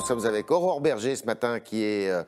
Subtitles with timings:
[0.00, 2.22] nous sommes avec Aurore Berger ce matin, qui est euh,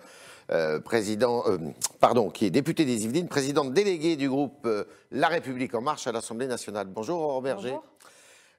[0.51, 1.57] euh, président, euh,
[2.01, 6.07] pardon, qui est député des Yvelines, présidente déléguée du groupe euh, La République en marche
[6.07, 6.87] à l'Assemblée nationale.
[6.89, 7.71] Bonjour Aurore Berger.
[7.71, 7.85] Bonjour.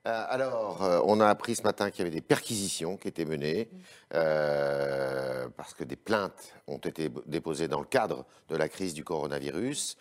[0.05, 3.69] Alors, on a appris ce matin qu'il y avait des perquisitions qui étaient menées
[4.09, 9.95] parce que des plaintes ont été déposées dans le cadre de la crise du coronavirus.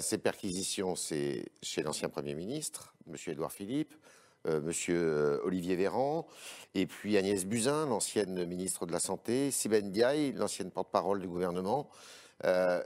[0.00, 3.16] Ces perquisitions, c'est chez l'ancien Premier ministre, M.
[3.26, 3.94] Édouard Philippe,
[4.46, 5.40] euh, M.
[5.44, 6.26] Olivier Véran,
[6.74, 11.90] et puis Agnès Buzyn, l'ancienne ministre de la Santé, Sibène Diaye, l'ancienne porte-parole du gouvernement.
[12.44, 12.82] Euh,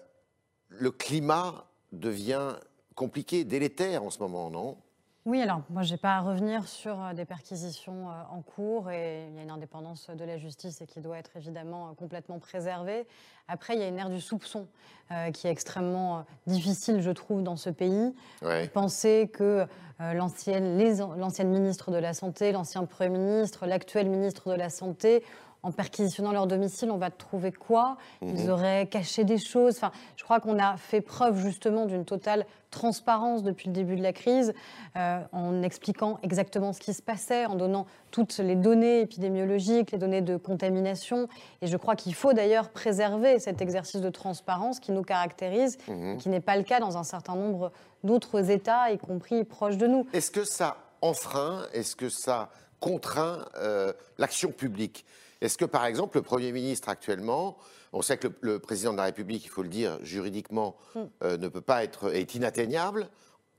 [0.69, 2.57] le climat devient
[2.95, 4.77] compliqué, délétère en ce moment, non?
[5.27, 8.93] Oui, alors moi, je n'ai pas à revenir sur euh, des perquisitions euh, en cours
[8.93, 11.95] et il y a une indépendance de la justice et qui doit être évidemment euh,
[11.95, 13.09] complètement préservée.
[13.49, 14.69] Après, il y a une ère du soupçon
[15.11, 18.15] euh, qui est extrêmement difficile, je trouve, dans ce pays.
[18.43, 18.69] Ouais.
[18.69, 19.67] Penser que
[20.01, 25.25] euh, l'ancienne ministre de la Santé, l'ancien Premier ministre, l'actuel ministre de la Santé,
[25.63, 27.97] en perquisitionnant leur domicile, on va trouver quoi?
[28.23, 29.77] Ils auraient caché des choses?
[29.77, 34.03] Enfin, je crois qu'on a fait preuve justement d'une totale transparence depuis le début de
[34.03, 34.53] la crise,
[34.97, 39.99] euh, en expliquant exactement ce qui se passait, en donnant toutes les données épidémiologiques, les
[39.99, 41.29] données de contamination.
[41.63, 46.17] Et je crois qu'il faut d'ailleurs préserver cet exercice de transparence qui nous caractérise, et
[46.19, 47.73] qui n'est pas le cas dans un certain nombre
[48.05, 50.07] d'autres États, y compris proches de nous.
[50.13, 55.05] Est-ce que ça enfreint, est-ce que ça contraint euh, l'action publique?
[55.41, 57.59] Est-ce que, par exemple, le Premier ministre actuellement,
[57.93, 61.37] on sait que le, le président de la République, il faut le dire, juridiquement, euh,
[61.37, 63.09] ne peut pas être, est inatteignable,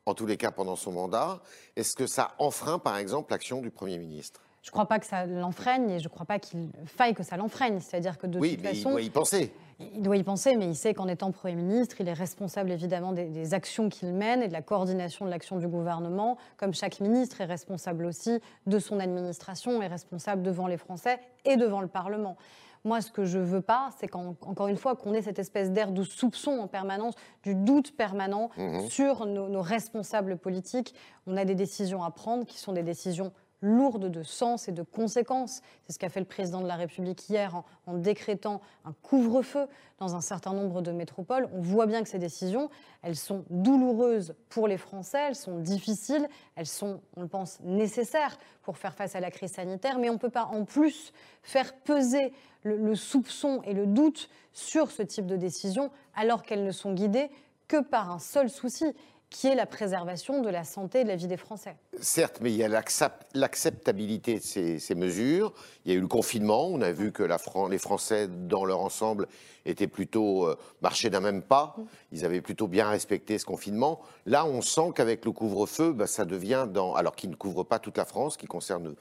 [0.06, 1.42] en tous les cas pendant son mandat.
[1.76, 4.42] Est-ce que ça enfreint, par exemple, l'action du Premier ministre?
[4.68, 7.24] Je ne crois pas que ça l'enfreigne et je ne crois pas qu'il faille que
[7.24, 7.80] ça l'enfreigne.
[7.80, 9.54] C'est-à-dire que de Oui, toute mais il façon, doit y penser.
[9.80, 13.14] il doit y penser, mais il sait qu'en étant Premier ministre, il est responsable évidemment
[13.14, 16.36] des, des actions qu'il mène et de la coordination de l'action du gouvernement.
[16.58, 21.56] Comme chaque ministre est responsable aussi de son administration, est responsable devant les Français et
[21.56, 22.36] devant le Parlement.
[22.84, 25.92] Moi, ce que je veux pas, c'est qu'encore une fois, qu'on ait cette espèce d'air
[25.92, 28.50] de soupçon en permanence, du doute permanent
[28.90, 30.94] sur nos, nos responsables politiques.
[31.26, 33.32] On a des décisions à prendre qui sont des décisions
[33.62, 35.62] lourdes de sens et de conséquences.
[35.86, 39.68] C'est ce qu'a fait le président de la République hier en, décrétant un couvre-feu
[40.00, 41.50] dans un certain nombre de métropoles.
[41.54, 42.70] On voit bien que ces décisions,
[43.02, 48.38] elles sont douloureuses pour les Français, elles sont difficiles, elles sont, on le pense, nécessaires
[48.62, 51.74] pour faire face à la crise sanitaire, mais on ne peut pas en plus faire
[51.76, 56.94] peser le, soupçon et le doute sur ce type de décisions alors qu'elles ne sont
[56.94, 57.30] guidées
[57.68, 58.86] que par un seul souci,
[59.30, 61.76] qui est la préservation de la santé et de la vie des Français.
[62.00, 64.44] Certes, mais il y a l'accept- l'acceptabilité de
[64.80, 65.54] ces, mesures.
[65.86, 66.68] Il y a eu le confinement.
[66.68, 67.24] On a vu que
[67.70, 69.28] les Français, dans leur ensemble,
[69.66, 71.76] étaient plutôt euh, marchaient d'un même pas.
[72.12, 74.00] Ils avaient plutôt bien respecté ce confinement.
[74.26, 77.98] Là, on sent qu'avec le couvre-feu, bah, ça devient alors qu'il ne couvre pas toute
[77.98, 78.96] la France, qui concerne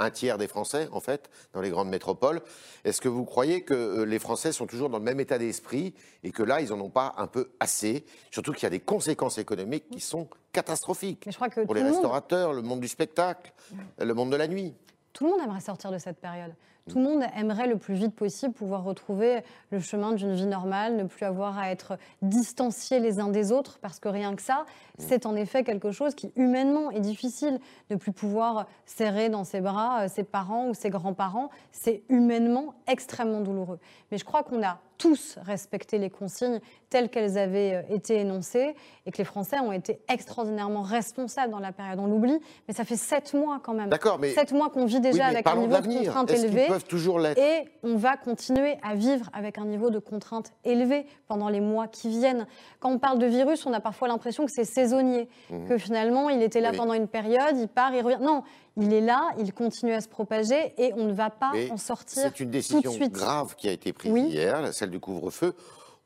[0.00, 2.40] un tiers des Français, en fait, dans les grandes métropoles.
[2.84, 5.94] Est-ce que vous croyez que euh, les Français sont toujours dans le même état d'esprit
[6.24, 8.04] et que là, ils n'en ont pas un peu assez?
[8.30, 11.74] Surtout qu'il y a des conséquences économiques qui sont catastrophiques Mais je crois que pour
[11.74, 13.52] les le monde- restaurateurs, le monde du spectacle,
[13.98, 14.74] le monde de la nuit.
[15.12, 16.52] Tout le monde aimerait sortir de cette période.
[16.88, 20.96] Tout le monde aimerait le plus vite possible pouvoir retrouver le chemin d'une vie normale,
[20.96, 24.64] ne plus avoir à être distanciés les uns des autres, parce que rien que ça,
[24.98, 27.60] c'est en effet quelque chose qui humainement est difficile.
[27.90, 32.74] Ne plus pouvoir serrer dans ses bras euh, ses parents ou ses grands-parents, c'est humainement
[32.86, 33.78] extrêmement douloureux.
[34.10, 38.74] Mais je crois qu'on a tous respecté les consignes telles qu'elles avaient euh, été énoncées
[39.06, 41.98] et que les Français ont été extraordinairement responsables dans la période.
[41.98, 42.38] On l'oublie,
[42.68, 43.88] mais ça fait sept mois quand même.
[43.88, 46.66] D'accord, mais- Sept mois qu'on vit déjà Oui, avec un de niveau de contrainte élevé.
[46.66, 51.06] peuvent toujours l'être Et on va continuer à vivre avec un niveau de contrainte élevé
[51.28, 52.46] pendant les mois qui viennent.
[52.78, 55.28] Quand on parle de virus, on a parfois l'impression que c'est saisonnier,
[55.68, 56.72] que finalement il était là Mhm.
[56.74, 56.78] Oui.
[56.78, 58.18] pendant une période, il part, il revient.
[58.20, 58.42] Non,
[58.76, 61.76] il est là, il continue à se propager et on ne va pas Mais en
[61.76, 63.12] sortir C'est une tout de décision suite.
[63.12, 64.22] grave qui a été prise Oui.
[64.28, 65.54] hier, celle du couvre-feu.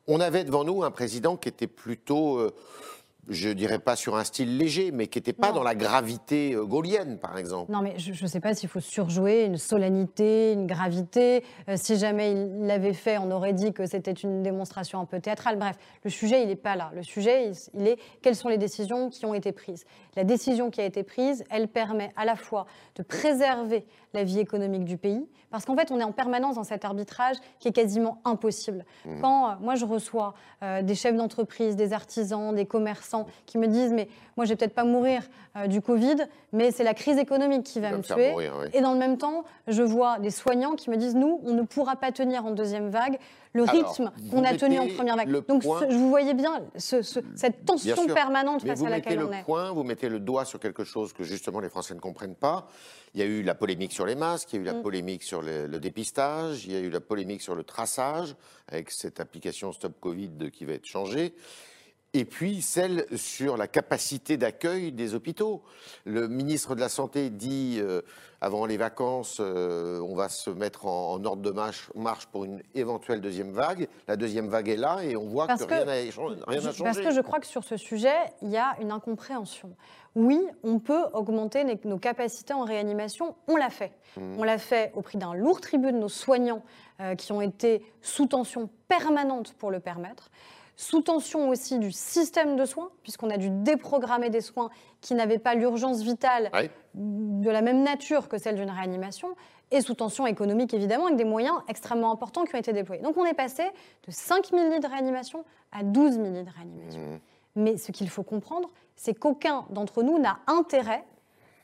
[0.07, 2.55] On avait devant nous un président qui était plutôt, euh,
[3.29, 5.57] je dirais pas sur un style léger, mais qui n'était pas Non.
[5.57, 7.71] dans la gravité euh, gaulienne, par exemple.
[7.73, 11.45] Non, mais je ne sais pas s'il faut surjouer une solennité, une gravité.
[11.69, 15.21] Euh, si jamais il l'avait fait, on aurait dit que c'était une démonstration un peu
[15.21, 15.59] théâtrale.
[15.59, 16.91] Bref, le sujet, il n'est pas là.
[16.95, 19.85] Le sujet, il, il est quelles sont les décisions qui ont été prises?
[20.17, 22.67] La décision qui a été prise, elle permet à la fois
[22.97, 26.65] de préserver la vie économique du pays, parce qu'en fait, on est en permanence dans
[26.65, 28.85] cet arbitrage qui est quasiment impossible.
[29.21, 33.59] Quand euh, moi, je reçois euh, des chefs d'entreprise, des artisans, des commerçants, commerçants qui
[33.59, 35.23] me disent mais moi je vais peut-être pas mourir
[35.57, 36.17] euh, du Covid,
[36.53, 38.35] mais c'est la crise économique qui va me, tuer.
[38.73, 41.63] Et dans le même temps, je vois des soignents qui me disent nous, on ne
[41.63, 43.19] pourra pas tenir en deuxième vague
[43.53, 45.31] le rythme qu'on a tenu en première vague.
[45.47, 49.45] Donc vous voyez bien cette tension permanente face à laquelle on est.
[49.45, 52.67] Point, vous mettez le doigt sur quelque chose que justement les Français ne comprennent pas.
[53.15, 54.83] Il y a eu la polémique sur les masques, il y a eu la mm.
[54.83, 58.35] polémique sur le, le, dépistage, il y a eu la polémique sur le traçage
[58.67, 61.33] avec cette application Stop Covid qui va être changée
[62.15, 65.63] et puis celle sur la capacité d'accueil des hôpitaux.
[66.05, 68.03] Le ministre de la Santé dit, euh,
[68.41, 71.91] avant les vacances, euh, on va se mettre en, ordre de marche,
[72.31, 73.89] pour une éventuelle deuxième vague.
[74.07, 76.85] La deuxième vague est là et on voit que, rien n'a changé.
[76.85, 79.75] Parce que je crois que sur ce sujet, il y a une incompréhension.
[80.15, 83.91] Oui, on peut augmenter nos capacités en réanimation, on l'a fait.
[84.17, 84.39] Mmh.
[84.39, 86.63] On l'a fait au prix d'un lourd tribut de nos soignants
[87.01, 90.31] euh, qui ont été sous tension permanente pour le permettre
[90.77, 95.39] sous tension aussi du système de soins, puisqu'on a dû déprogrammer des soins qui n'avaient
[95.39, 96.51] pas l'urgence vitale
[96.95, 99.29] de la même nature que celle d'une réanimation,
[99.71, 103.03] et sous tension économique évidemment, avec des moyens extrêmement importants qui ont été déployés.
[103.03, 103.65] Donc on est passé
[104.07, 107.01] de 5 000 lits de réanimation à 12 000 lits de réanimation.
[107.01, 107.19] Mmh.
[107.57, 111.05] Mais ce qu'il faut comprendre, c'est qu'aucun d'entre nous n'a intérêt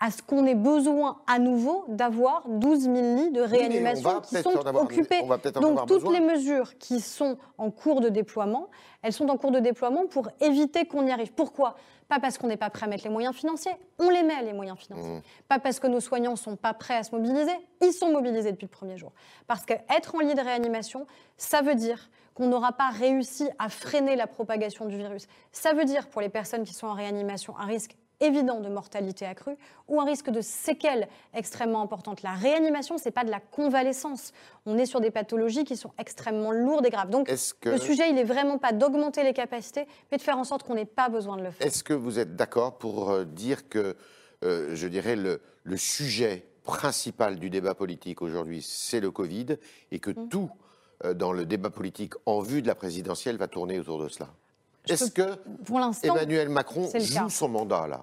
[0.00, 4.56] à ce qu'on ait besoin à nouveau d'avoir 12 000 lits de réanimation qui sont
[4.76, 5.22] occupés.
[5.60, 8.70] Donc toutes les mesures qui sont en cours de déploiement,
[9.02, 11.32] elles sont en cours de déploiement pour éviter qu'on y arrive.
[11.34, 11.76] Pourquoi?
[12.08, 14.54] Pas parce qu'on n'est pas prêt à mettre les moyens financiers, on les met les
[14.54, 15.18] moyens financiers.
[15.18, 15.22] Mmh.
[15.46, 17.52] Pas parce que nos soignants ne sont pas prêts à se mobiliser,
[17.82, 19.12] ils sont mobilisés depuis le premier jour.
[19.46, 21.06] Parce qu'être en lit de réanimation,
[21.36, 25.26] ça veut dire qu'on n'aura pas réussi à freiner la propagation du virus.
[25.52, 29.26] Ça veut dire pour les personnes qui sont en réanimation un risque évident de mortalité
[29.26, 29.56] accrue
[29.88, 32.22] ou un risque de séquelles extrêmement importantes.
[32.22, 34.32] La réanimation, ce n'est pas de la convalescence.
[34.66, 37.10] On est sur des pathologies qui sont extrêmement lourdes et graves.
[37.10, 40.62] Donc le sujet, il n'est vraiment pas d'augmenter les capacités, mais de faire en sorte
[40.62, 41.66] qu'on n'ait pas besoin de le faire.
[41.66, 43.96] Est-ce que vous êtes d'accord pour euh, dire que,
[44.44, 45.40] euh, je dirais, le,
[45.76, 49.56] sujet principal du débat politique aujourd'hui, c'est le Covid,
[49.92, 50.28] et que mmh.
[50.28, 50.50] tout
[51.04, 54.28] euh, dans le débat politique en vue de la présidentielle va tourner autour de cela?
[54.88, 58.02] Est-ce que pour Emmanuel Macron joue son mandat là?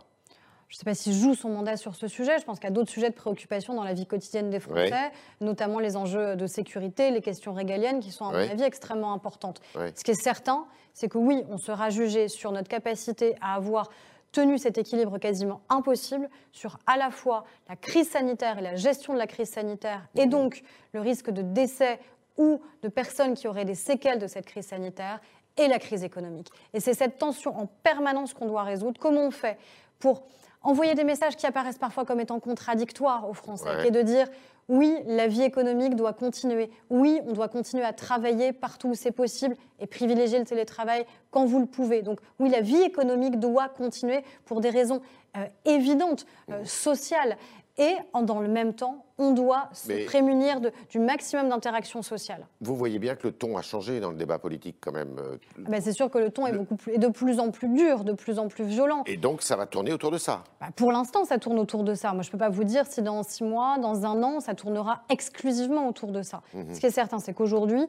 [0.68, 2.40] Je ne sais pas s'il joue son mandat sur ce sujet.
[2.40, 5.12] Je pense qu'il y a d'autres sujets de préoccupation dans la vie quotidienne des Français,
[5.40, 9.62] notamment les enjeux de sécurité, les questions régaliennes, qui sont, à mon avis, extrêmement importantes.
[9.74, 13.90] Ce qui est certain, c'est que oui, on sera jugé sur notre capacité à avoir
[14.34, 19.14] tenu cet équilibre quasiment impossible sur à la fois la crise sanitaire et la gestion
[19.14, 20.30] de la crise sanitaire, et mmh.
[20.30, 21.98] donc le risque de décès
[22.36, 25.22] ou de personnes qui auraient des séquelles de cette crise sanitaire,
[25.58, 26.50] et la crise économique.
[26.74, 29.00] Et c'est cette tension en permanence qu'on doit résoudre.
[29.00, 29.58] Comment on fait
[30.00, 30.24] pour
[30.62, 34.28] envoyer des messages qui apparaissent parfois comme étant contradictoires aux Français, et de dire
[34.70, 36.70] oui, la vie économique doit continuer.
[36.90, 41.46] Oui, on doit continuer à travailler partout où c'est possible et privilégier le télétravail quand
[41.46, 42.02] vous le pouvez.
[42.02, 45.02] Donc oui, la vie économique doit continuer pour des raisons
[45.38, 47.38] euh, évidentes, euh, sociales.
[47.80, 50.60] Et dans le même temps, on doit se prémunir
[50.90, 52.48] du maximum d'interactions sociales.
[52.60, 55.18] Vous voyez bien que le ton a changé dans le débat politique quand même.
[55.20, 57.52] Euh, ah ben, c'est sûr que le ton est, beaucoup plus, est de plus en
[57.52, 59.04] plus dur, de plus en plus violent.
[59.06, 61.94] Et donc ça va tourner autour de ça bah, Pour l'instant, ça tourne autour de
[61.94, 62.14] ça.
[62.14, 64.56] Moi, je ne peux pas vous dire si dans six mois, dans un an, ça
[64.56, 66.42] tournera exclusivement autour de ça.
[66.56, 66.74] Mhm.
[66.74, 67.86] Ce qui est certain, c'est qu'aujourd'hui,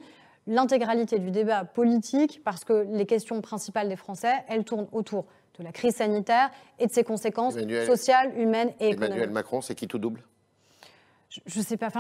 [0.47, 5.27] l'intégralité du débat politique, parce que les questions principales des Français, elles tournent autour
[5.59, 7.55] de la crise sanitaire et de ses conséquences
[7.87, 9.13] sociales, humaines et économiques.
[9.13, 10.23] Emmanuel Macron, c'est qui tout double?
[11.47, 11.91] Je ne sais pas,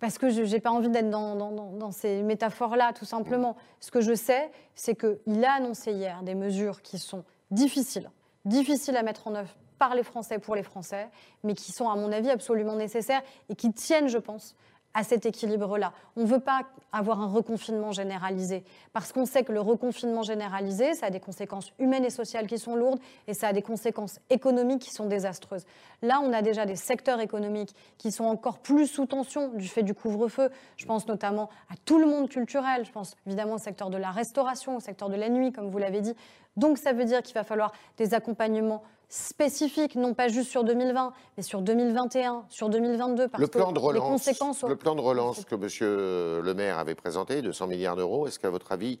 [0.00, 3.56] parce que je n'ai pas envie d'être dans, dans, ces métaphores-là, tout simplement.
[3.80, 8.10] Ce que je sais, c'est qu'il a annoncé hier des mesures qui sont difficiles,
[8.46, 11.08] difficiles à mettre en œuvre par les Français pour les Français,
[11.44, 14.56] mais qui sont, à mon avis, absolument nécessaires et qui tiennent, je pense,
[14.98, 15.92] à cet équilibre-là.
[16.16, 20.94] On ne veut pas avoir un reconfinement généralisé, parce qu'on sait que le reconfinement généralisé,
[20.94, 24.18] ça a des conséquences humaines et sociales qui sont lourdes, et ça a des conséquences
[24.28, 25.66] économiques qui sont désastreuses.
[26.02, 29.84] Là, on a déjà des secteurs économiques qui sont encore plus sous tension du fait
[29.84, 30.50] du couvre-feu.
[30.76, 34.10] Je pense notamment à tout le monde culturel, je pense évidemment au secteur de la
[34.10, 36.16] restauration, au secteur de la nuit, comme vous l'avez dit.
[36.56, 41.12] Donc ça veut dire qu'il va falloir des accompagnements spécifique, non pas juste sur 2020,
[41.36, 44.62] mais sur 2021, sur 2022, parce le plan de relance, les conséquences...
[44.62, 46.44] Le plan de relance que M.
[46.44, 48.98] Le Maire avait présenté, de 100 milliards d'euros, est-ce qu'à votre avis,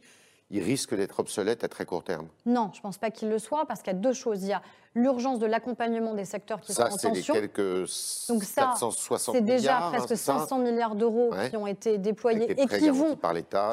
[0.50, 3.38] il risque d'être obsolète à très court terme Non, je ne pense pas qu'il le
[3.38, 4.42] soit, parce qu'il y a deux choses.
[4.42, 4.62] Il y a
[4.94, 7.14] l'urgence de l'accompagnement des secteurs qui sont en tension.
[7.14, 7.88] Ça, c'est quelques
[8.28, 8.74] Donc ça,
[9.18, 13.18] c'est déjà presque 500 milliards d'euros qui ont été déployés et qui vont,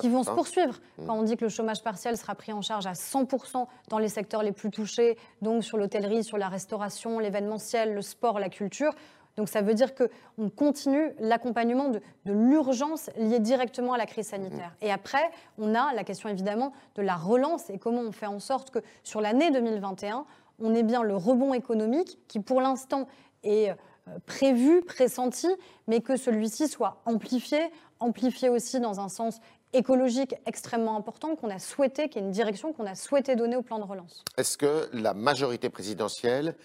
[0.01, 0.75] qui vont se poursuivre.
[0.97, 1.07] Hmm.
[1.07, 4.09] Quand on dit que le chômage partiel sera pris en charge à 100% dans les
[4.09, 8.93] secteurs les plus touchés, donc sur l'hôtellerie, sur la restauration, l'événementiel, le sport, la culture,
[9.37, 14.71] Donc ça veut dire qu'on continue l'accompagnement de, l'urgence liée directement à la crise sanitaire.
[14.81, 14.85] Mmh.
[14.85, 18.39] Et après, on a la question évidemment de la relance et comment on fait en
[18.39, 20.25] sorte que sur l'année 2021,
[20.59, 23.07] on ait bien le rebond économique qui pour l'instant
[23.43, 23.73] est euh,
[24.25, 25.47] prévu, pressenti,
[25.87, 27.59] mais que celui-ci soit amplifié,
[27.99, 29.39] amplifié aussi dans un sens
[29.73, 33.61] écologique extrêmement important qu'on a souhaité, qui est une direction qu'on a souhaité donner au
[33.61, 34.23] plan de relance.
[34.37, 36.55] Est-ce que la majorité présidentielle,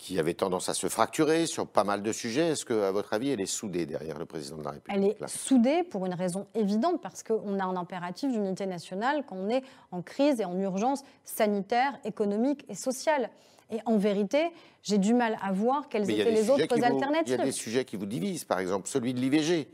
[0.00, 3.12] qui avait tendance à se fracturer sur pas mal de sujets, est-ce que, à votre
[3.12, 6.14] avis, elle est soudée derrière le président de la République Elle est soudée pour une
[6.14, 10.46] raison évidente, parce qu'on a un impératif d'unité nationale quand on est en crise et
[10.46, 13.28] en urgence sanitaire, économique et sociale.
[13.70, 14.48] Et en vérité,
[14.82, 17.34] j'ai du mal à voir quelles étaient les autres alternatives.
[17.34, 19.68] il y a des sujets qui vous divisent, par exemple celui de l'IVG.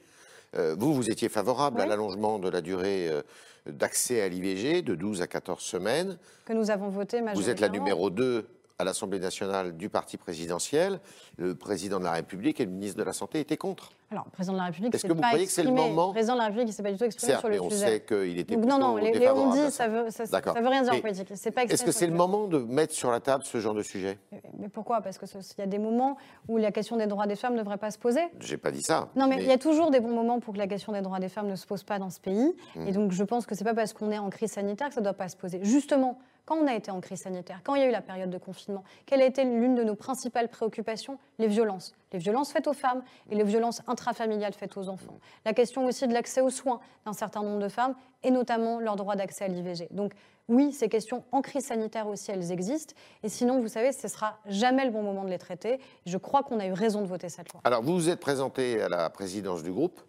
[0.56, 3.23] Euh, vous, vous étiez favorable à l'allongement de la durée euh,
[3.66, 6.18] d'accès à l'IVG de 12 à 14 semaines.
[6.45, 7.40] Que nous avons voté majoritairement.
[7.40, 11.00] Vous êtes la numéro 2 à l'Assemblée nationale du parti présidentiel.
[11.38, 13.90] Le président de la République et le ministre de la Santé étaient contre.
[14.11, 16.12] Alors, le président de la République, est-ce que vous croyez que c'est le moment Le
[16.12, 17.85] président de la République, il s'est pas du tout exprimé sur le mais sujet.
[17.85, 20.83] on sait qu'il était Non, non, les, les on dit, ça veut, ça, veut rien
[20.83, 21.30] dire en politique.
[21.30, 24.18] Est-ce que c'est le moment de mettre sur la table ce genre de sujet?
[24.59, 25.00] Mais pourquoi?
[25.00, 26.16] Parce qu'il y a des moments
[26.47, 28.23] où la question des droits des femmes ne devrait pas se poser.
[28.40, 29.09] J'ai pas dit ça.
[29.16, 31.18] Non, mais, il y a toujours des bons moments pour que la question des droits
[31.18, 32.54] des femmes ne se pose pas dans ce pays.
[32.76, 32.87] Hmm.
[32.87, 35.00] Et donc, je pense que c'est pas parce qu'on est en crise sanitaire que ça
[35.00, 35.59] ne doit pas se poser.
[35.62, 38.30] Justement, quand on a été en crise sanitaire, quand il y a eu la période
[38.30, 41.18] de confinement, quelle a été l'une de nos principales préoccupations?
[41.38, 41.92] Les violences.
[42.12, 45.18] Les violences faites aux femmes et les violences intrafamiliales faites aux enfants.
[45.44, 48.94] La question aussi de l'accès aux soins d'un certain nombre de femmes et notamment leur
[48.94, 49.88] droit d'accès à l'IVG.
[49.90, 50.12] Donc
[50.48, 52.94] oui, ces questions en crise sanitaire aussi, elles existent.
[53.24, 55.80] Et sinon, vous savez, ce sera jamais le bon moment de les traiter.
[56.06, 57.60] Je crois qu'on a eu raison de voter cette loi.
[57.64, 60.00] Alors, vous vous êtes présenté à la présidence du groupe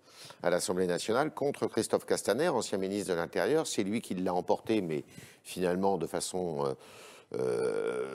[0.44, 3.68] à l'Assemblée nationale contre Christophe Castaner, ancien ministre de l'Intérieur.
[3.68, 5.04] C'est lui qui l'a emporté, mais
[5.44, 6.74] finalement de façon euh,
[7.36, 8.06] euh,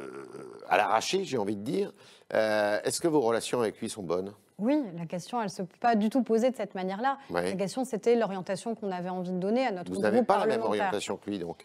[0.69, 1.93] à l'arraché, j'ai envie de dire.
[2.35, 4.33] Euh, est-ce que vos relations avec lui sont bonnes?
[4.59, 7.19] Oui, la question, elle ne se peut pas du tout poser de cette manière-là.
[7.31, 10.23] La question, c'était l'orientation qu'on avait envie de donner à notre Vous groupe Vous n'avez
[10.23, 11.65] pas la même orientation que lui, donc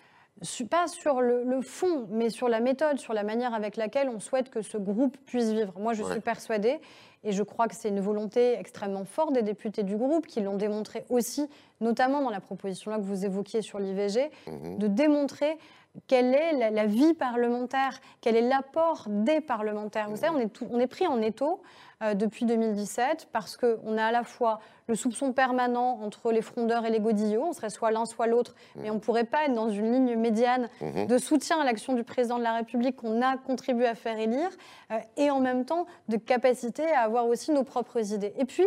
[0.70, 4.50] pas sur le, fond, mais sur la méthode, sur la manière avec laquelle on souhaite
[4.50, 5.74] que ce groupe puisse vivre.
[5.79, 6.79] Moi, je suis persuadée,
[7.24, 10.58] et je crois que c'est une volonté extrêmement forte des députés du groupe, qui l'ont
[10.58, 11.50] démontré aussi,
[11.82, 14.77] notamment dans la proposition-là que vous évoquiez sur l'IVG, mhm.
[14.77, 15.58] de démontrer
[16.06, 20.10] quelle est la, vie parlementaire, quel est l'apport des parlementaires.
[20.10, 21.62] Vous savez, on est, on est pris en étau
[22.13, 26.89] depuis 2017 parce qu'on a à la fois le soupçon permanent entre les frondeurs et
[26.89, 29.70] les godillots, on serait soit l'un soit l'autre, mais on ne pourrait pas être dans
[29.70, 31.08] une ligne médiane mhm.
[31.08, 34.50] de soutien à l'action du président de la République qu'on a contribué à faire élire,
[34.92, 38.34] euh, et en même temps de capacité à avoir aussi nos propres idées.
[38.38, 38.66] Et puis,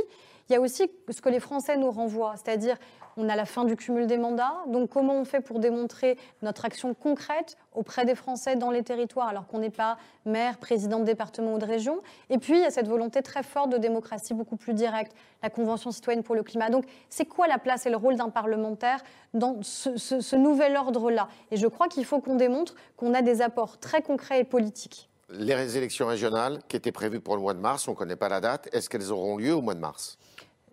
[0.48, 2.76] il y a aussi ce que les Français nous renvoient, c'est-à-dire
[3.20, 4.54] on a la fin du cumul des mandats.
[4.66, 9.28] Donc comment on fait pour démontrer notre action concrète auprès des Français dans les territoires
[9.28, 12.00] alors qu'on n'est pas maire, président de département ou de région?
[12.30, 15.12] Et puis il y a cette volonté très forte de démocratie beaucoup plus directe,
[15.42, 16.70] la Convention citoyenne pour le climat.
[16.70, 19.02] Donc c'est quoi la place et le rôle d'un parlementaire
[19.34, 21.28] dans ce, nouvel ordre-là?
[21.50, 25.08] Et je crois qu'il faut qu'on démontre qu'on a des apports très concrets et politiques.
[25.28, 28.28] Les élections régionales qui étaient prévues pour le mois de mars, on ne connaît pas
[28.28, 30.18] la date, est-ce qu'elles auront lieu au mois de mars?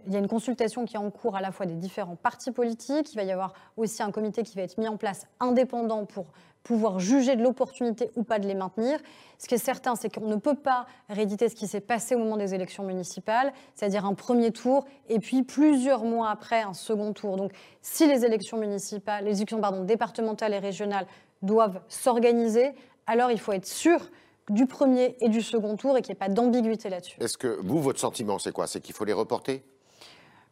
[0.08, 2.52] Il y a une consultation qui est en cours à la fois des différents partis
[2.52, 3.14] politiques.
[3.14, 6.32] Il va y avoir aussi un comité qui va être mis en place indépendant pour
[6.64, 9.00] pouvoir juger de l'opportunité ou pas de les maintenir.
[9.38, 12.20] Ce qui est certain, c'est qu'on ne peut pas rééditer ce qui s'est passé au
[12.20, 17.14] moment des élections municipales, c'est-à-dire un premier tour et puis plusieurs mois après un second
[17.14, 17.38] tour.
[17.38, 21.06] Donc, si les élections municipales, les élections départementales et régionales
[21.42, 22.74] doivent s'organiser,
[23.06, 24.10] alors il faut être sûr
[24.50, 27.18] du premier et du second tour et qu'il n'y ait pas d'ambiguïté là-dessus.
[27.22, 28.68] Est-ce que vous, votre sentiment, c'est quoi?
[28.68, 29.64] C'est qu'il faut les reporter?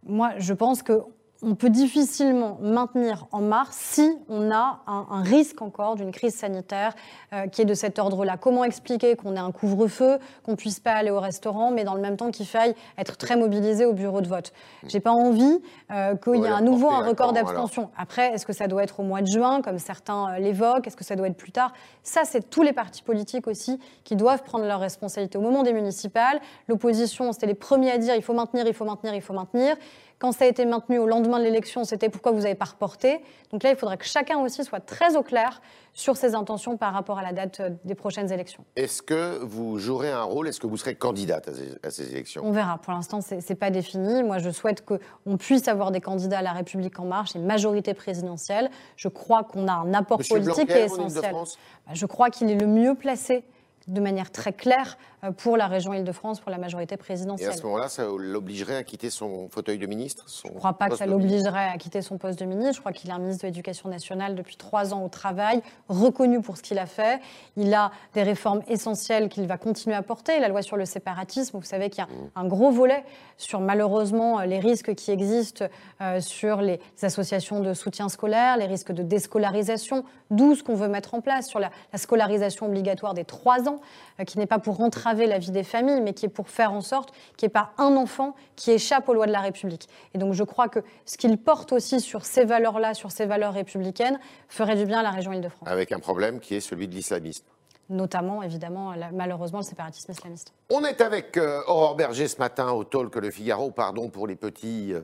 [0.05, 1.01] Moi, je pense que
[1.41, 6.93] on peut difficilement maintenir en mars si on a un, risque encore d'une crise sanitaire
[7.33, 8.37] euh, qui est de cet ordre-là.
[8.37, 11.93] Comment expliquer qu'on ait un couvre-feu, qu'on ne puisse pas aller au restaurant, mais dans
[11.93, 14.53] le même temps qu'il faille être très mobilisé au bureau de vote?
[14.87, 15.61] J'ai pas envie
[15.91, 17.89] euh, qu'il y ait à nouveau un record d'abstention.
[17.97, 20.87] Après, est-ce que ça doit être au mois de juin, comme certains euh, l'évoquent?
[20.87, 21.73] Est-ce que ça doit être plus tard?
[22.03, 25.37] Ça, c'est tous les partis politiques aussi qui doivent prendre leurs responsabilités.
[25.37, 28.85] Au moment des municipales, l'opposition, c'était les premiers à dire il faut maintenir, il faut
[28.85, 29.75] maintenir, il faut maintenir.
[30.17, 33.19] Quand ça a été maintenu au lendemain de l'élection, c'était pourquoi vous n'avez pas reporté.
[33.51, 35.61] Donc là, il faudrait que chacun aussi soit très au clair
[35.93, 38.63] sur ses intentions par rapport à la date euh, des prochaines élections.
[38.75, 40.47] Est-ce que vous jouerez un rôle?
[40.47, 41.49] Est-ce que vous serez candidate
[41.83, 42.43] à ces, élections?
[42.45, 42.77] On verra.
[42.77, 44.23] Pour l'instant, ce n'est pas défini.
[44.23, 47.93] Moi, je souhaite qu'on puisse avoir des candidats à la République en marche, une majorité
[47.93, 48.69] présidentielle.
[48.97, 51.33] Je crois qu'on a un apport politique qui est essentiel.
[51.33, 53.43] Bah, je crois qu'il est le mieux placé
[53.87, 54.97] de manière très claire
[55.31, 57.49] pour la région Île-de-France, pour la majorité présidentielle.
[57.49, 60.73] Et à ce moment-là, ça l'obligerait à quitter son fauteuil de ministre Je ne crois
[60.73, 62.75] pas que ça l'obligerait à quitter son poste de ministre.
[62.75, 66.41] Je crois qu'il est un ministre de l'Éducation nationale depuis trois ans au travail, reconnu
[66.41, 67.19] pour ce qu'il a fait.
[67.57, 70.39] Il a des réformes essentielles qu'il va continuer à porter.
[70.39, 72.29] La loi sur le séparatisme, vous savez qu'il y a mmh.
[72.35, 73.03] un gros volet
[73.37, 75.65] sur malheureusement les risques qui existent
[76.01, 80.87] euh, sur les associations de soutien scolaire, les risques de déscolarisation, d'où ce qu'on veut
[80.87, 83.79] mettre en place sur la, scolarisation obligatoire des trois ans,
[84.19, 86.73] euh, qui n'est pas pour entraver la vie des familles, mais qui est pour faire
[86.73, 89.87] en sorte qu'il n'y ait pas un enfant qui échappe aux lois de la République.
[90.13, 93.53] Et donc je crois que ce qu'il porte aussi sur ces valeurs-là, sur ces valeurs
[93.53, 94.19] républicaines,
[94.49, 95.67] ferait du bien à la région Île-de-France.
[95.69, 97.45] Avec un problème qui est celui de l'islamisme
[97.89, 100.53] notamment évidemment malheureusement le séparatisme islamiste.
[100.71, 104.35] On est avec euh, Aurore Berger ce matin au Talk Le Figaro, pardon pour les
[104.35, 105.01] petits euh,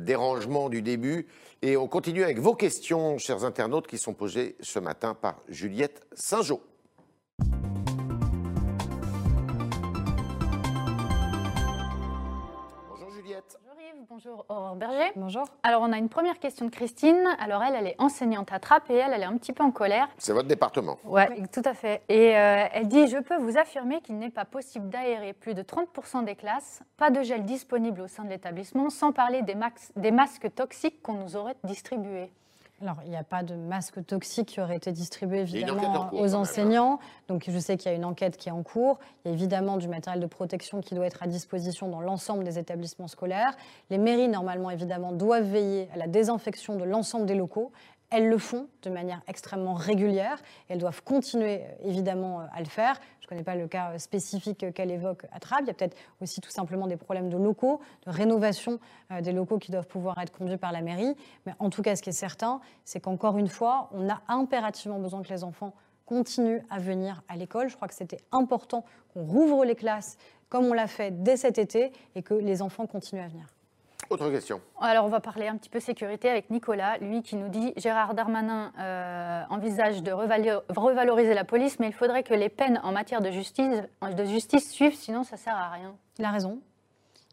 [0.00, 1.26] dérangements du début.
[1.62, 6.02] Et on continue avec vos questions, chers internautes, qui sont posées ce matin par Juliette
[6.14, 6.60] Saint-Jean.
[14.14, 15.10] Bonjour Aurore Berger.
[15.16, 15.42] Bonjour.
[15.64, 17.26] Alors on a une première question de Christine.
[17.40, 19.72] Alors elle, elle est enseignante à Trappes et elle, elle est un petit peu en
[19.72, 20.06] colère.
[20.18, 21.00] C'est votre département.
[21.02, 22.00] Ouais, tout à fait.
[22.08, 25.62] Et euh, elle dit Je peux vous affirmer qu'il n'est pas possible d'aérer plus de
[25.62, 29.56] 30% des classes, pas de gel disponible au sein de l'établissement, sans parler des,
[29.96, 32.30] des masques toxiques qu'on nous aurait distribués.
[32.82, 36.98] Alors, il n'y a pas de masque toxique qui aurait été distribué évidemment aux enseignants.
[37.28, 38.98] Donc, je sais qu'il y a une enquête qui est en cours.
[39.24, 42.42] Il y a évidemment du matériel de protection qui doit être à disposition dans l'ensemble
[42.42, 43.56] des établissements scolaires.
[43.90, 47.70] Les mairies, normalement, évidemment, doivent veiller à la désinfection de l'ensemble des locaux.
[48.10, 52.66] Elles le font de manière extrêmement régulière elles doivent continuer euh, évidemment euh, à le
[52.66, 53.00] faire.
[53.24, 55.62] Je ne connais pas le cas euh, spécifique qu'elle évoque à Trappes.
[55.62, 58.78] Il y a peut-être aussi tout simplement des problèmes de locaux, de rénovation
[59.22, 61.16] des locaux qui doivent pouvoir être conduits par la mairie.
[61.46, 64.98] Mais en tout cas, ce qui est certain, c'est qu'encore une fois, on a impérativement
[64.98, 65.72] besoin que les enfants
[66.04, 67.68] continuent à venir à l'école.
[67.68, 71.58] Je crois que c'était important qu'on rouvre les classes comme on l'a fait dès cet
[71.58, 73.53] été et que les enfants continuent à venir.
[74.14, 74.60] Autre question.
[74.80, 78.14] Alors, on va parler un petit peu sécurité avec Nicolas, lui qui nous dit Gérard
[78.14, 83.20] Darmanin euh, envisage de revaloriser la police, mais il faudrait que les peines en matière
[83.20, 85.96] de justice, de justice suivent, sinon ça sert à rien.
[86.20, 86.60] Il a raison.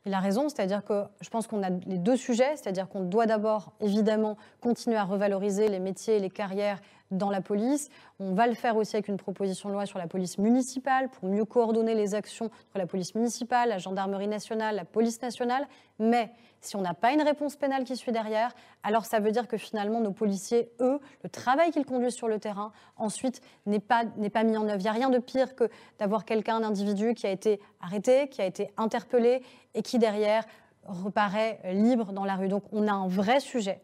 [0.07, 3.27] Il a raison, c'est-à-dire que je pense qu'on a les deux sujets, c'est-à-dire qu'on doit
[3.27, 6.79] d'abord évidemment continuer à revaloriser les métiers et les carrières
[7.11, 7.89] dans la police.
[8.19, 11.29] On va le faire aussi avec une proposition de loi sur la police municipale pour
[11.29, 15.67] mieux coordonner les actions entre la police municipale, la gendarmerie nationale, la police nationale.
[15.99, 16.31] Mais
[16.61, 18.53] si on n'a pas une réponse pénale qui suit derrière,
[18.83, 22.39] alors ça veut dire que finalement nos policiers, eux, le travail qu'ils conduisent sur le
[22.39, 24.79] terrain, ensuite n'est pas, pas mis en œuvre.
[24.79, 28.27] Il n'y a rien de pire que d'avoir quelqu'un, un individu qui a été arrêté,
[28.29, 30.45] qui a été interpellé et qui derrière
[30.85, 32.47] reparaît libre dans la rue.
[32.47, 33.81] Donc on a un vrai sujet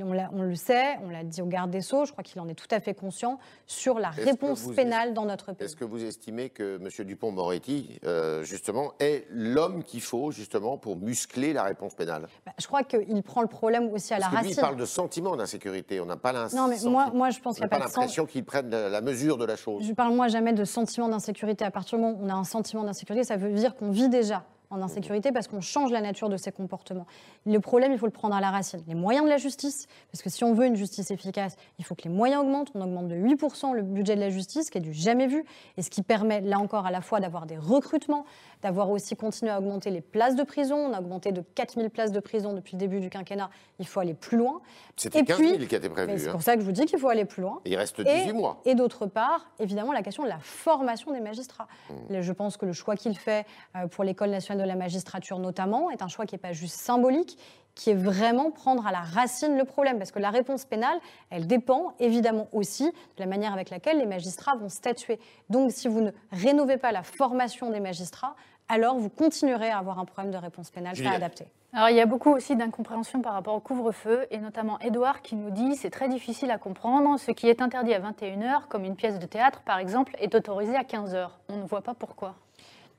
[0.00, 2.54] on, le sait, on l'a dit au garde des Sceaux, je crois qu'il en est
[2.54, 5.66] tout à fait conscient, sur la réponse pénale dans notre pays.
[5.66, 7.06] Est-ce que vous estimez que M.
[7.06, 12.28] Dupont-Moretti, euh, justement, est l'homme qu'il faut, justement, pour muscler la réponse pénale?
[12.46, 14.48] Bah, Je crois qu'il prend le problème aussi à la racine.
[14.48, 16.62] Lui, il parle de sentiment d'insécurité, on n'a pas l'impression.
[16.62, 19.36] Non, mais moi, moi, je pense qu'il n'y a pas, l'impression qu'il prenne la mesure
[19.36, 19.84] de la chose.
[19.84, 21.64] Je parle, moi, jamais de sentiment d'insécurité.
[21.64, 24.08] À partir du moment où on a un sentiment d'insécurité, ça veut dire qu'on vit
[24.08, 27.06] déjà en insécurité parce qu'on change la nature de ses comportements.
[27.46, 28.82] Le problème, il faut le prendre à la racine.
[28.88, 31.94] Les moyens de la justice, parce que si on veut une justice efficace, il faut
[31.94, 32.70] que les moyens augmentent.
[32.74, 35.44] On augmente de 8% le budget de la justice, qui est du jamais vu,
[35.76, 38.24] et ce qui permet, là encore, à la fois d'avoir des recrutements,
[38.62, 40.76] d'avoir aussi continué à augmenter les places de prison.
[40.76, 43.50] On a augmenté de 4000 places de prison depuis le début du quinquennat.
[43.78, 44.60] Il faut aller plus loin.
[44.96, 46.18] C'était 15 000 qui était prévu.
[46.18, 46.32] C'est hein.
[46.32, 47.60] pour ça que je vous dis qu'il faut aller plus loin.
[47.64, 48.60] il reste 18 mois.
[48.64, 51.68] Et d'autre part, évidemment, la question de la formation des magistrats.
[51.90, 52.20] Mmh.
[52.20, 53.44] Je pense que le choix qu'il fait
[53.76, 56.76] euh, pour l'École nationale de la magistrature notamment est un choix qui n'est pas juste
[56.76, 57.38] symbolique,
[57.74, 59.98] qui est vraiment prendre à la racine le problème.
[59.98, 60.98] Parce que la réponse pénale,
[61.30, 65.18] elle dépend évidemment aussi de la manière avec laquelle les magistrats vont statuer.
[65.48, 68.36] Donc si vous ne rénovez pas la formation des magistrats,
[68.68, 71.46] alors vous continuerez à avoir un problème de réponse pénale pas adapté.
[71.74, 75.36] Alors il y a beaucoup aussi d'incompréhension par rapport au couvre-feu, et notamment Edouard qui
[75.36, 78.96] nous dit c'est très difficile à comprendre, ce qui est interdit à 21h, comme une
[78.96, 81.28] pièce de théâtre par exemple, est autorisé à 15h.
[81.48, 82.34] On ne voit pas pourquoi.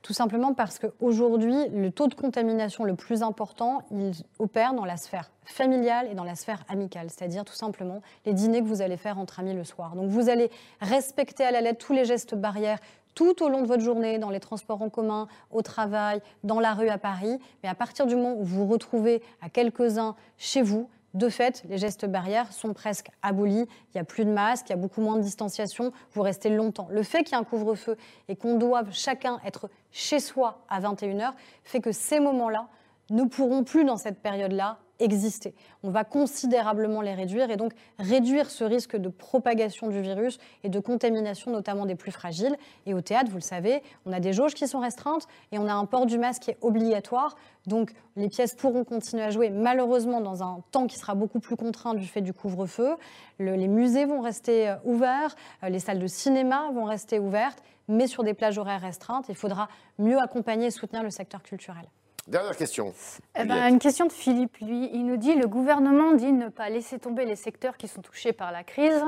[0.04, 4.98] Tout simplement parce qu'aujourd'hui, le taux de contamination le plus important, il opère dans la
[4.98, 8.98] sphère familiale et dans la sphère amicale, c'est-à-dire tout simplement les dîners que vous allez
[8.98, 9.96] faire entre amis le soir.
[9.96, 10.50] Donc vous allez
[10.82, 12.80] respecter à la lettre tous les gestes barrières,
[13.14, 16.74] tout au long de votre journée, dans les transports en commun, au travail, dans la
[16.74, 17.38] rue à Paris.
[17.62, 21.62] Mais à partir du moment où vous vous retrouvez à quelques-uns chez vous, de fait,
[21.68, 23.66] les gestes barrières sont presque abolis.
[23.70, 25.92] Il n'y a plus de masques, il y a beaucoup moins de distanciation.
[26.12, 26.88] Vous restez longtemps.
[26.90, 27.96] Le fait qu'il y ait un couvre-feu
[28.28, 32.68] et qu'on doive chacun être chez soi à 21h fait que ces moments-là
[33.10, 35.54] ne pourront plus dans cette période-là exister.
[35.82, 40.68] On va considérablement les réduire et donc réduire ce risque de propagation du virus et
[40.68, 42.56] de contamination notamment des plus fragiles.
[42.86, 45.66] Et au théâtre, vous le savez, on a des jauges qui sont restreintes et on
[45.66, 47.36] a un port du masque qui est obligatoire.
[47.66, 51.56] Donc les pièces pourront continuer à jouer malheureusement dans un temps qui sera beaucoup plus
[51.56, 52.94] contraint du fait du couvre-feu.
[53.38, 58.06] les musées vont rester euh, ouverts, euh, les salles de cinéma vont rester ouvertes, mais
[58.06, 59.26] sur des plages horaires restreintes.
[59.28, 61.84] Il faudra mieux accompagner et soutenir le secteur culturel.
[62.26, 62.94] Dernière question.
[63.38, 64.88] Eh ben, une question de Philippe, lui.
[64.94, 68.32] Il nous dit le gouvernement dit ne pas laisser tomber les secteurs qui sont touchés
[68.32, 69.02] par la crise.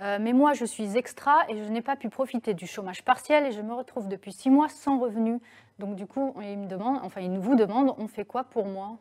[0.00, 3.44] Euh, mais moi, je suis extra et je n'ai pas pu profiter du chômage partiel
[3.44, 5.38] et je me retrouve depuis six mois sans revenu.
[5.78, 8.96] Donc, du coup, il me demande, enfin, il vous demande on fait quoi pour moi?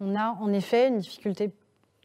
[0.00, 1.50] On a en effet une difficulté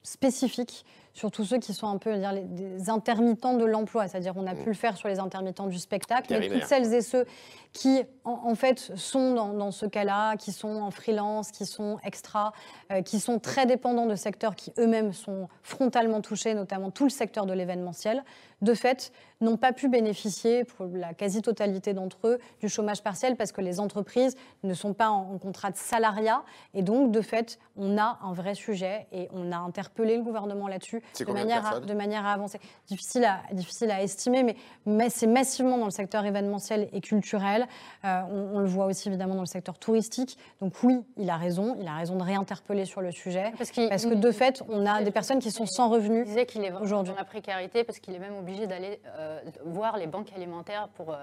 [0.01, 4.33] spécifique sur tous ceux qui sont un peu dire, les, des intermittents de l'emploi, c'est-à-dire
[4.35, 7.25] on a pu le faire sur les intermittents du spectacle, mais toutes celles et ceux
[7.71, 12.53] qui en, fait sont dans, ce cas-là, qui sont en freelance, qui sont extra,
[12.91, 17.09] euh, qui sont très dépendants de secteurs qui eux-mêmes sont frontalement touchés, notamment tout le
[17.09, 18.23] secteur de l'événementiel,
[18.63, 19.11] de fait
[19.43, 23.79] n'ont pas pu bénéficier pour la quasi-totalité d'entre eux du chômage partiel parce que les
[23.79, 28.33] entreprises ne sont pas en, contrat de salariat et donc de fait on a un
[28.33, 32.33] vrai sujet et on a interpellé le gouvernement là-dessus de manière, à, de manière à
[32.33, 32.59] avancer.
[32.87, 37.67] Difficile à, difficile à estimer, mais, mais c'est massivement dans le secteur événementiel et culturel.
[38.05, 40.37] Euh, on, le voit aussi évidemment dans le secteur touristique.
[40.61, 43.51] Donc oui, il a raison, il a raison de réinterpeller sur le sujet.
[43.57, 46.25] Parce, que de fait, on a des personnes qui sont sans revenus.
[46.25, 49.39] Il disait qu'il est aujourd'hui dans la précarité parce qu'il est même obligé d'aller euh,
[49.65, 51.15] voir les banques alimentaires pour, euh,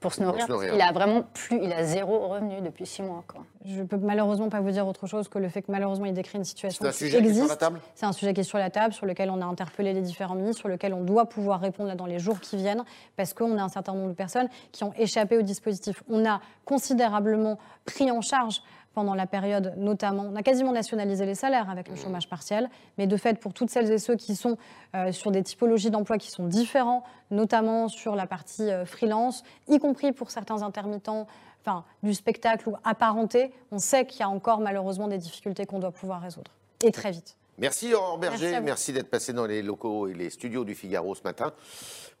[0.00, 0.46] pour se nourrir.
[0.74, 3.24] Il a vraiment plus, il a zéro revenu depuis six mois.
[3.26, 3.44] Quoi.
[3.64, 6.38] Je peux malheureusement pas vous dire autre chose que le fait que malheureusement il décrit
[6.38, 8.44] une situation C'est un sujet qui est sur la table C'est un sujet qui est
[8.44, 11.26] sur la table, sur lequel on a interpellé les différents ministres, sur lequel on doit
[11.26, 12.84] pouvoir répondre là, dans les jours qui viennent,
[13.16, 16.02] parce qu'on a un certain nombre de personnes qui ont échappé au dispositif.
[16.08, 18.62] On a considérablement pris en charge
[18.94, 20.24] pendant la période notamment.
[20.32, 23.70] On a quasiment nationalisé les salaires avec le chômage partiel, mais de fait, pour toutes
[23.70, 24.56] celles et ceux qui sont
[24.94, 29.78] euh, sur des typologies d'emploi qui sont différents, notamment sur la partie euh, freelance, y
[29.78, 31.26] compris pour certains intermittents
[31.64, 35.78] enfin, du spectacle ou apparentés, on sait qu'il y a encore malheureusement des difficultés qu'on
[35.78, 36.50] doit pouvoir résoudre,
[36.82, 37.36] et très vite.
[37.58, 41.22] Merci Aurore Berger, merci, d'être passé dans les locaux et les studios du Figaro ce
[41.24, 41.52] matin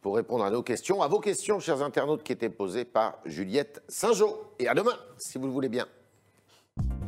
[0.00, 3.82] pour répondre à nos questions, à vos questions, chers internautes, qui étaient posées par Juliette
[3.88, 4.34] Saint-Jean.
[4.58, 5.86] Et à demain, si vous le voulez bien.
[6.78, 7.07] Thank you.